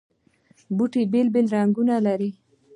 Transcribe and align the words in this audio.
بوټونه 0.75 1.09
بېلابېل 1.11 1.45
رنګونه 1.55 1.95
لري. 2.05 2.29